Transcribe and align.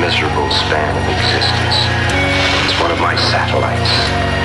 miserable 0.00 0.50
span 0.50 0.92
of 0.96 1.04
existence. 1.08 1.76
It's 2.64 2.80
one 2.80 2.90
of 2.90 3.00
my 3.00 3.16
satellites. 3.16 4.43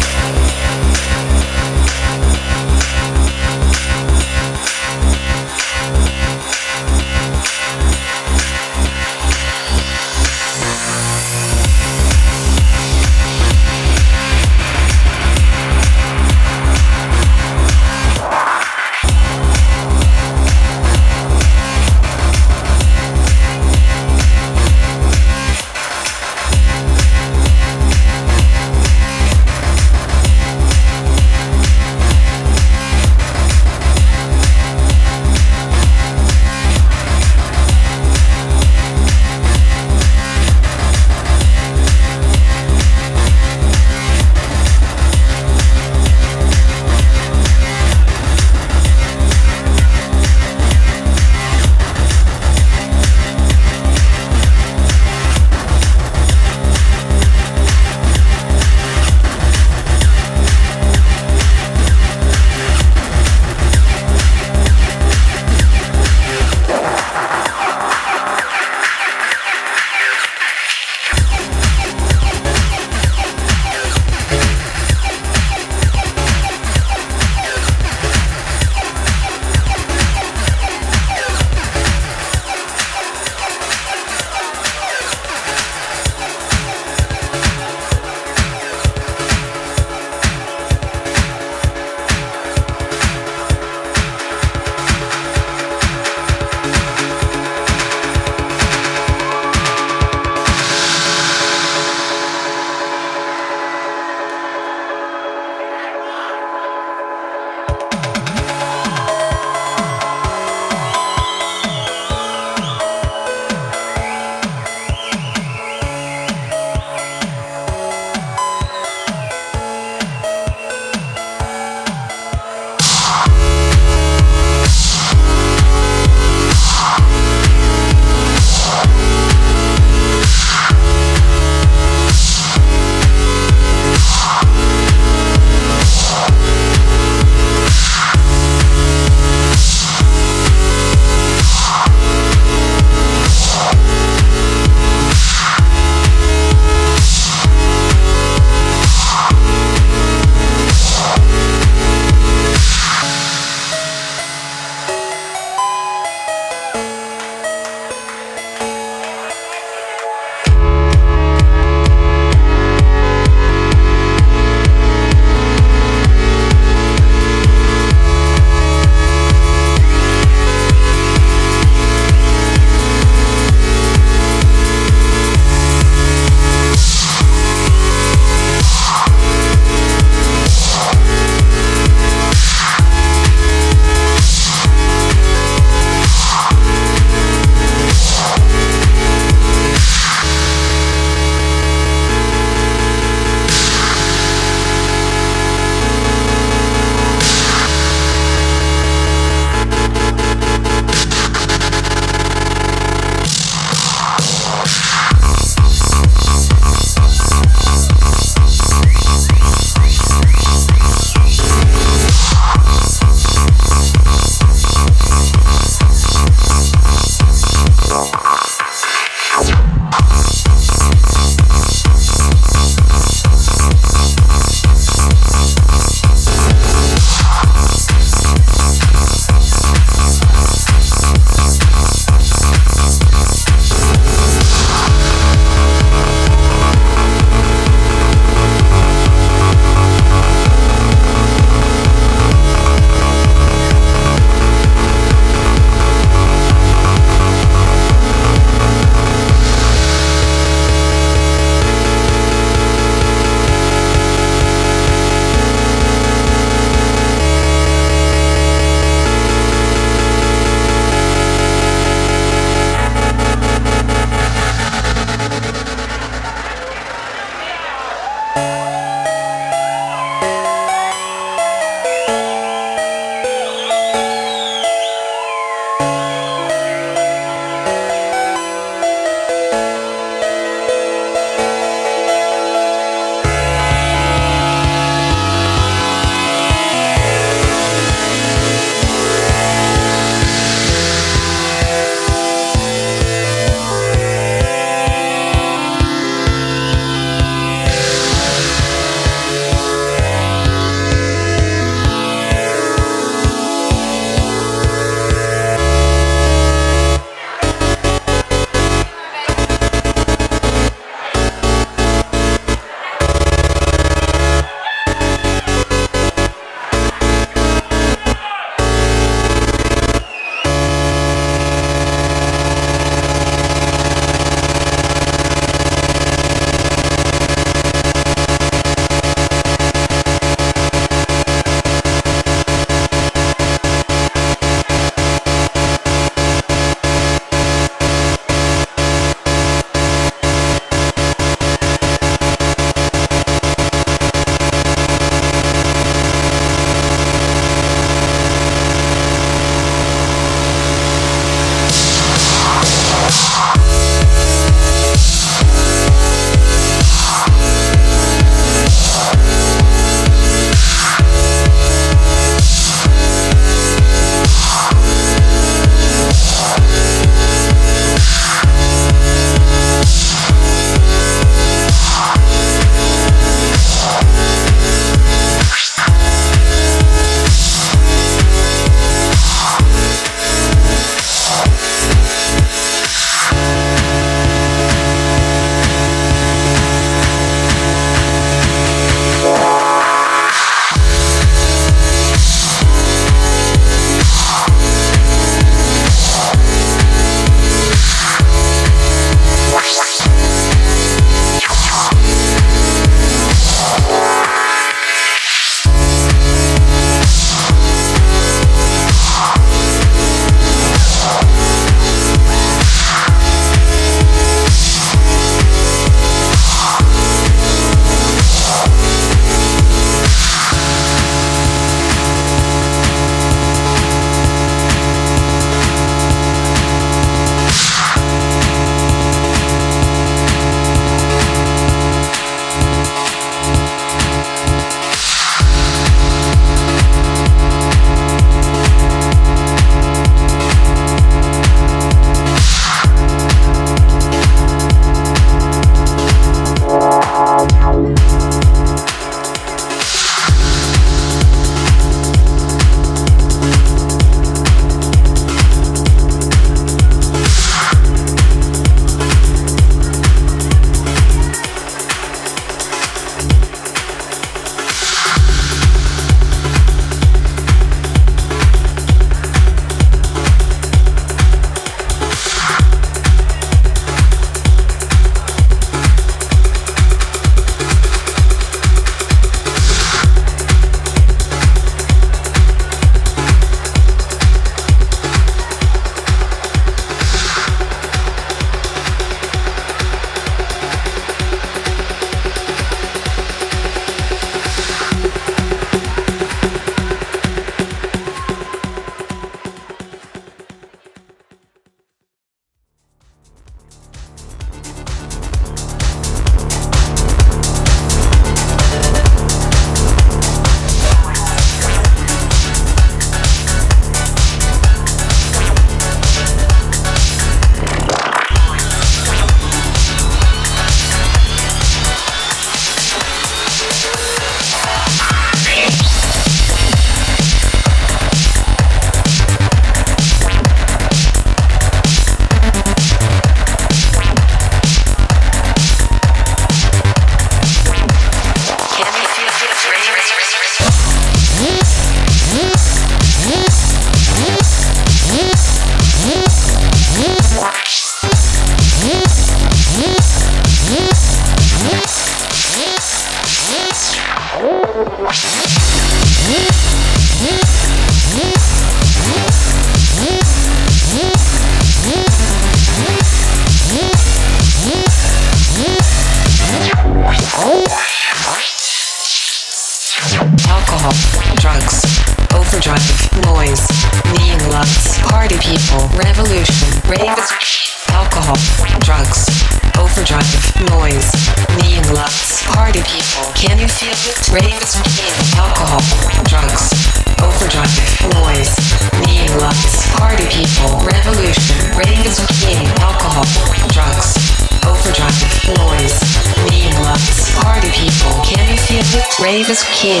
Rave 599.22 599.50
is 599.50 599.62
king. 599.64 600.00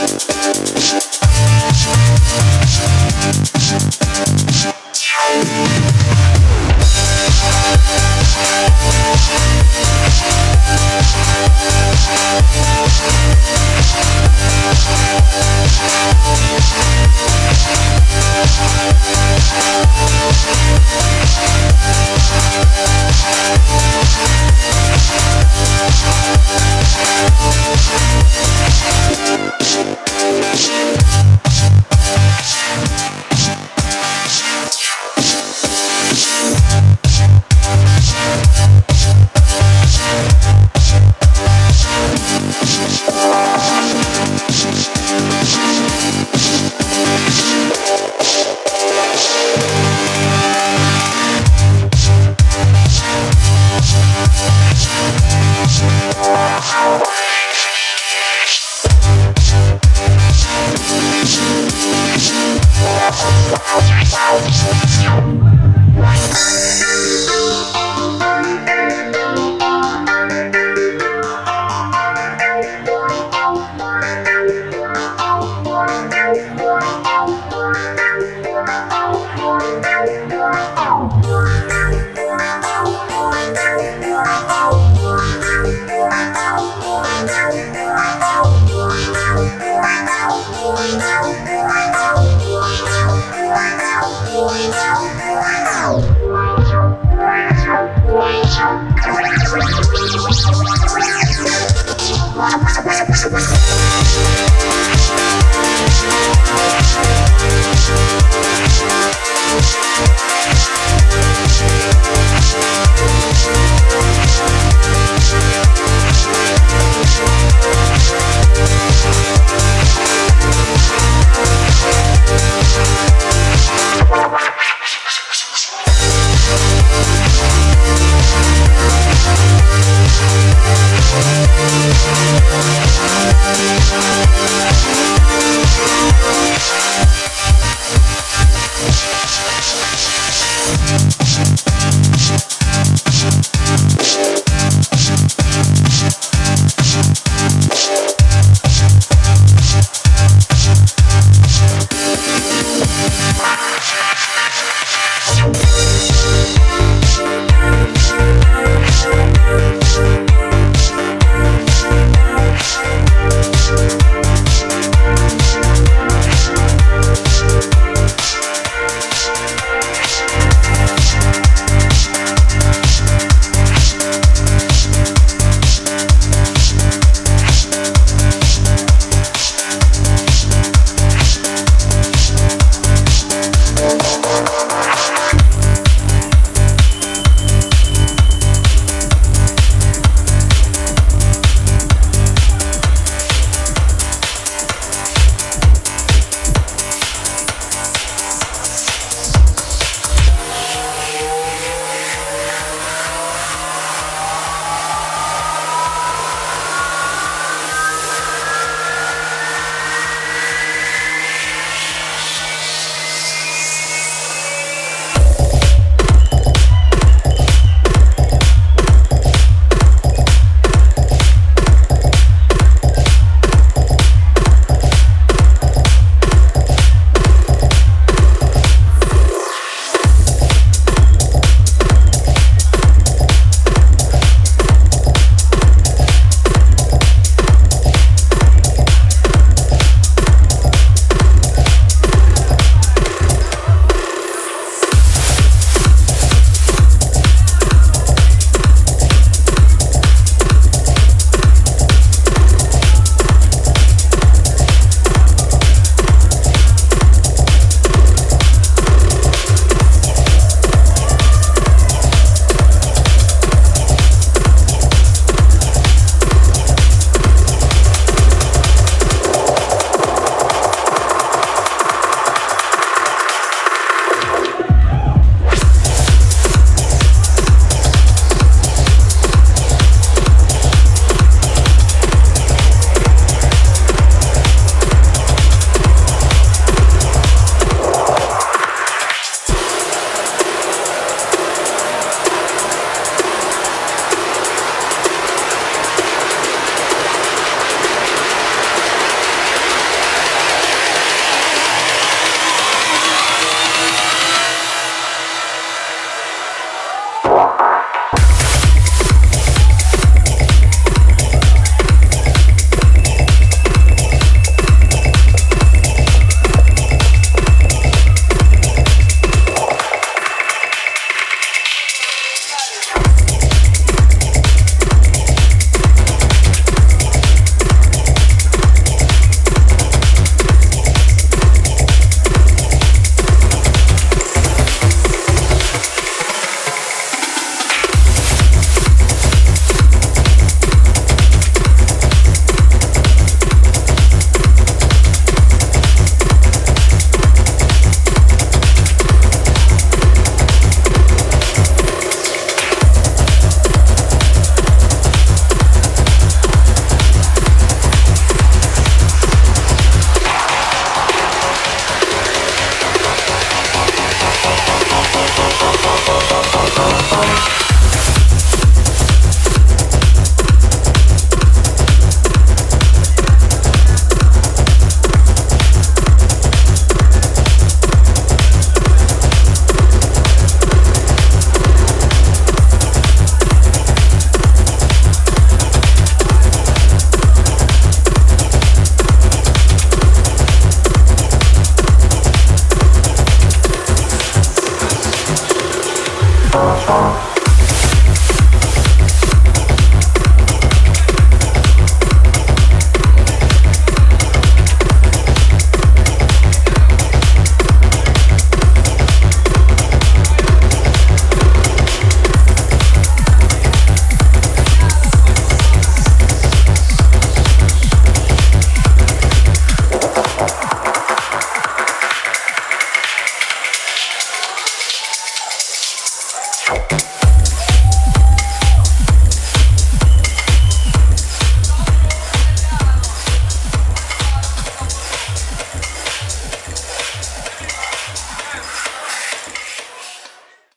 Thank 0.00 0.29